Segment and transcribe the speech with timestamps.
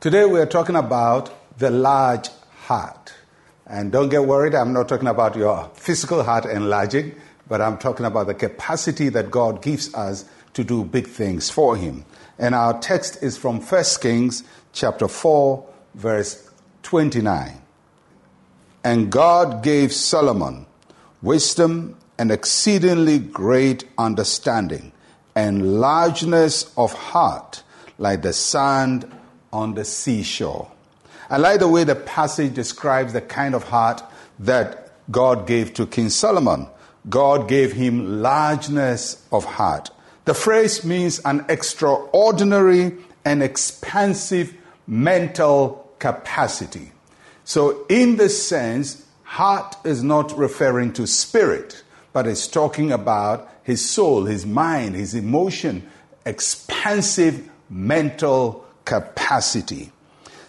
[0.00, 2.28] Today we are talking about the large
[2.60, 3.12] heart.
[3.66, 7.16] And don't get worried, I'm not talking about your physical heart enlarging,
[7.48, 11.74] but I'm talking about the capacity that God gives us to do big things for
[11.76, 12.04] Him.
[12.38, 16.48] And our text is from 1 Kings chapter 4, verse
[16.84, 17.60] 29.
[18.84, 20.66] And God gave Solomon
[21.22, 24.92] wisdom and exceedingly great understanding
[25.34, 27.64] and largeness of heart
[27.98, 29.12] like the sand
[29.52, 30.70] on the seashore.
[31.30, 34.02] I like the way the passage describes the kind of heart
[34.38, 36.68] that God gave to King Solomon.
[37.08, 39.90] God gave him largeness of heart.
[40.24, 44.54] The phrase means an extraordinary and expansive
[44.86, 46.92] mental capacity.
[47.44, 53.86] So, in this sense, heart is not referring to spirit, but it's talking about his
[53.88, 55.88] soul, his mind, his emotion,
[56.26, 59.92] expansive mental capacity.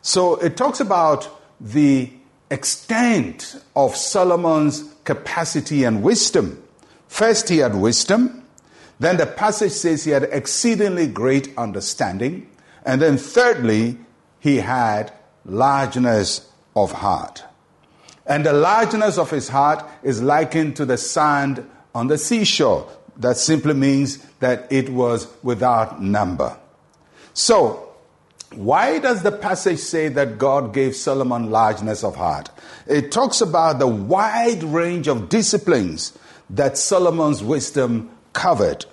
[0.00, 1.28] So it talks about
[1.60, 2.10] the
[2.50, 6.62] extent of Solomon's capacity and wisdom.
[7.08, 8.42] First, he had wisdom.
[8.98, 12.48] Then the passage says he had exceedingly great understanding.
[12.86, 13.98] And then, thirdly,
[14.40, 15.12] he had
[15.44, 17.44] largeness of heart.
[18.26, 22.88] And the largeness of his heart is likened to the sand on the seashore.
[23.18, 26.56] That simply means that it was without number.
[27.34, 27.91] So,
[28.54, 32.50] why does the passage say that God gave Solomon largeness of heart?
[32.86, 36.16] It talks about the wide range of disciplines
[36.50, 38.84] that Solomon's wisdom covered.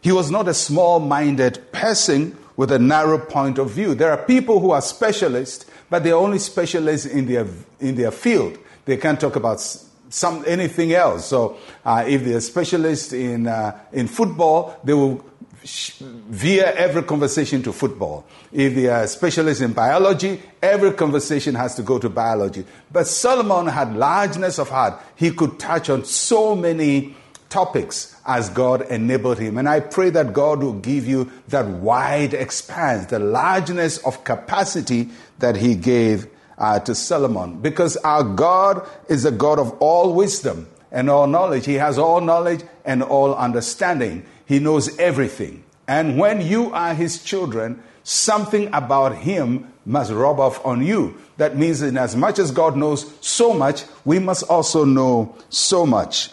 [0.00, 3.94] He was not a small minded person with a narrow point of view.
[3.94, 7.46] There are people who are specialists, but they're only specialists in their,
[7.80, 8.58] in their field.
[8.84, 9.60] They can't talk about
[10.08, 11.26] some, anything else.
[11.26, 15.24] So, uh, if they're specialists in, uh, in football, they will
[15.66, 18.24] veer every conversation to football.
[18.52, 22.64] If they are specialists in biology, every conversation has to go to biology.
[22.90, 25.00] But Solomon had largeness of heart.
[25.16, 27.16] He could touch on so many
[27.48, 29.58] topics as God enabled him.
[29.58, 35.10] And I pray that God will give you that wide expanse, the largeness of capacity
[35.38, 36.26] that he gave
[36.58, 37.60] uh, to Solomon.
[37.60, 41.66] Because our God is a God of all wisdom and all knowledge.
[41.66, 44.24] He has all knowledge and all understanding.
[44.46, 45.64] He knows everything.
[45.86, 51.16] And when you are his children, something about him must rub off on you.
[51.36, 55.84] That means, in as much as God knows so much, we must also know so
[55.84, 56.30] much.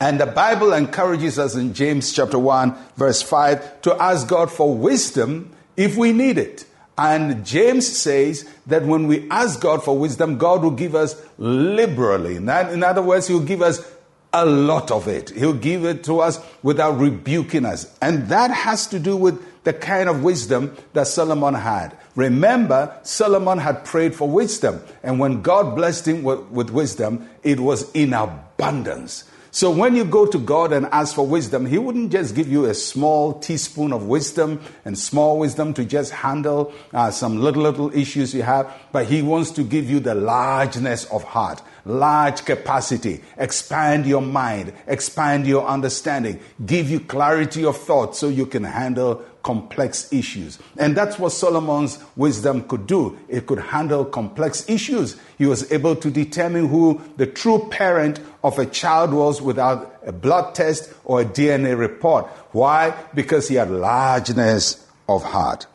[0.00, 4.74] And the Bible encourages us in James chapter 1, verse 5, to ask God for
[4.74, 6.66] wisdom if we need it.
[6.98, 12.36] And James says that when we ask God for wisdom, God will give us liberally.
[12.36, 13.84] In other words, He'll give us
[14.34, 15.30] a lot of it.
[15.30, 17.96] He'll give it to us without rebuking us.
[18.02, 21.96] And that has to do with the kind of wisdom that Solomon had.
[22.16, 24.82] Remember, Solomon had prayed for wisdom.
[25.02, 29.24] And when God blessed him with, wisdom, it was in abundance.
[29.54, 32.64] So when you go to God and ask for wisdom, He wouldn't just give you
[32.64, 37.96] a small teaspoon of wisdom and small wisdom to just handle uh, some little, little
[37.96, 43.22] issues you have, but He wants to give you the largeness of heart, large capacity,
[43.36, 49.24] expand your mind, expand your understanding, give you clarity of thought so you can handle
[49.44, 50.58] complex issues.
[50.78, 53.16] And that's what Solomon's wisdom could do.
[53.28, 55.16] It could handle complex issues.
[55.38, 60.12] He was able to determine who the true parent of a child was without a
[60.12, 62.26] blood test or a DNA report.
[62.50, 62.94] Why?
[63.14, 65.66] Because he had largeness of heart.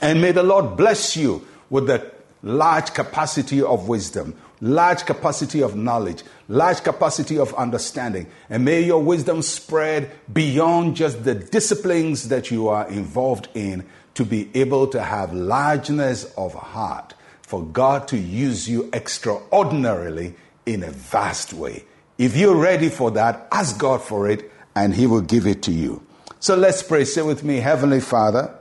[0.00, 2.12] And may the Lord bless you with the
[2.42, 8.26] large capacity of wisdom, large capacity of knowledge, large capacity of understanding.
[8.48, 14.24] And may your wisdom spread beyond just the disciplines that you are involved in to
[14.24, 20.34] be able to have largeness of heart for God to use you extraordinarily
[20.66, 21.84] in a vast way.
[22.18, 25.72] If you're ready for that, ask God for it and He will give it to
[25.72, 26.04] you.
[26.38, 27.04] So let's pray.
[27.04, 28.54] Say with me, Heavenly Father,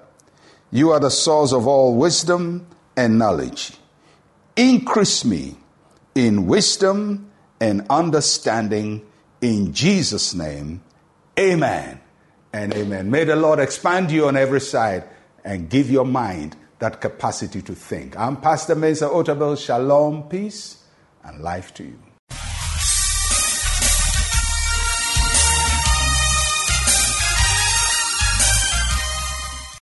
[0.71, 3.73] you are the source of all wisdom and knowledge.
[4.55, 5.55] Increase me
[6.25, 9.05] in wisdom and understanding
[9.41, 10.81] in Jesus' name.
[11.39, 11.99] Amen
[12.51, 13.09] and amen.
[13.09, 15.05] May the Lord expand you on every side
[15.43, 18.17] and give your mind that capacity to think.
[18.17, 19.57] I'm Pastor Mensa Otabil.
[19.57, 20.83] Shalom, peace,
[21.23, 21.99] and life to you.